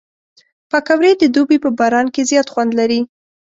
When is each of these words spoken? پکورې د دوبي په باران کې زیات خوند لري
پکورې 0.71 1.11
د 1.17 1.23
دوبي 1.35 1.57
په 1.65 1.69
باران 1.79 2.07
کې 2.13 2.21
زیات 2.29 2.47
خوند 2.53 2.71
لري 2.79 3.01